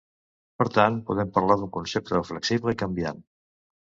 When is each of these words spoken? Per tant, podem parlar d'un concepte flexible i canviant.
Per 0.61 0.65
tant, 0.77 0.95
podem 1.09 1.29
parlar 1.35 1.57
d'un 1.59 1.69
concepte 1.75 2.21
flexible 2.31 2.73
i 2.77 2.81
canviant. 2.83 3.21